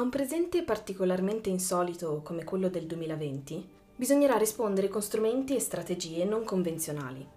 [0.00, 6.24] A un presente particolarmente insolito come quello del 2020, bisognerà rispondere con strumenti e strategie
[6.24, 7.28] non convenzionali.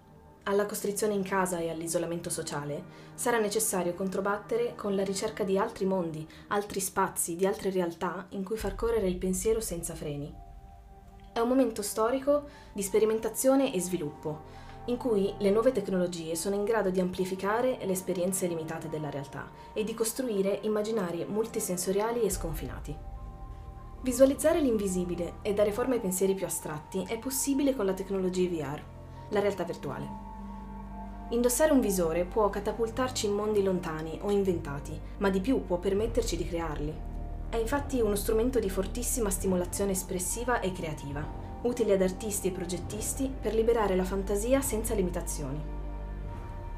[0.44, 2.82] Alla costrizione in casa e all'isolamento sociale
[3.16, 8.46] sarà necessario controbattere con la ricerca di altri mondi, altri spazi, di altre realtà in
[8.46, 10.34] cui far correre il pensiero senza freni.
[11.34, 16.66] È un momento storico di sperimentazione e sviluppo, in cui le nuove tecnologie sono in
[16.66, 22.96] grado di amplificare le esperienze limitate della realtà e di costruire immaginari multisensoriali e sconfinati.
[24.02, 28.82] Visualizzare l'invisibile e dare forma ai pensieri più astratti è possibile con la tecnologia VR,
[29.30, 30.32] la realtà virtuale.
[31.30, 36.36] Indossare un visore può catapultarci in mondi lontani o inventati, ma di più può permetterci
[36.36, 36.94] di crearli.
[37.50, 41.26] È infatti uno strumento di fortissima stimolazione espressiva e creativa,
[41.64, 45.62] utile ad artisti e progettisti per liberare la fantasia senza limitazioni.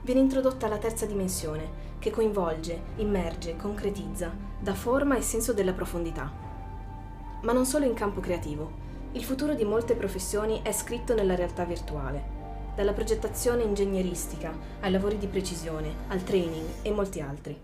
[0.02, 6.32] Viene introdotta la terza dimensione, che coinvolge, immerge, concretizza, dà forma e senso della profondità.
[7.42, 8.84] Ma non solo in campo creativo.
[9.14, 12.24] Il futuro di molte professioni è scritto nella realtà virtuale,
[12.76, 17.58] dalla progettazione ingegneristica ai lavori di precisione, al training e molti altri.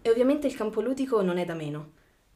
[0.00, 1.90] E ovviamente il campo ludico non è da meno.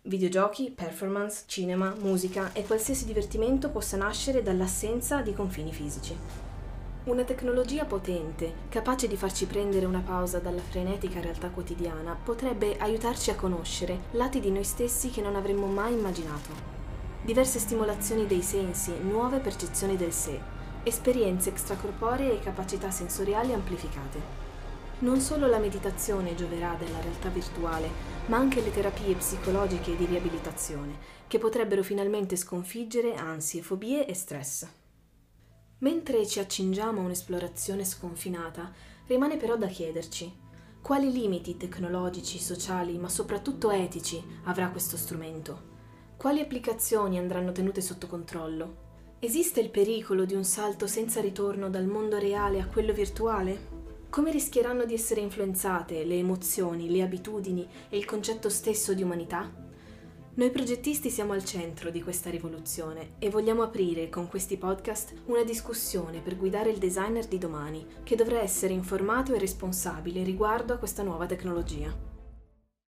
[0.05, 6.17] Videogiochi, performance, cinema, musica e qualsiasi divertimento possa nascere dall'assenza di confini fisici.
[7.05, 13.29] Una tecnologia potente, capace di farci prendere una pausa dalla frenetica realtà quotidiana, potrebbe aiutarci
[13.31, 16.49] a conoscere lati di noi stessi che non avremmo mai immaginato.
[17.21, 20.41] Diverse stimolazioni dei sensi, nuove percezioni del sé,
[20.83, 24.50] esperienze extracorporee e capacità sensoriali amplificate.
[25.01, 27.89] Non solo la meditazione gioverà della realtà virtuale,
[28.27, 34.67] ma anche le terapie psicologiche di riabilitazione, che potrebbero finalmente sconfiggere ansie, fobie e stress.
[35.79, 38.71] Mentre ci accingiamo a un'esplorazione sconfinata,
[39.07, 40.49] rimane però da chiederci
[40.83, 45.69] quali limiti tecnologici, sociali, ma soprattutto etici avrà questo strumento?
[46.17, 48.89] Quali applicazioni andranno tenute sotto controllo?
[49.19, 53.80] Esiste il pericolo di un salto senza ritorno dal mondo reale a quello virtuale?
[54.11, 59.49] Come rischieranno di essere influenzate le emozioni, le abitudini e il concetto stesso di umanità?
[60.35, 65.45] Noi progettisti siamo al centro di questa rivoluzione e vogliamo aprire con questi podcast una
[65.45, 70.79] discussione per guidare il designer di domani, che dovrà essere informato e responsabile riguardo a
[70.79, 72.10] questa nuova tecnologia.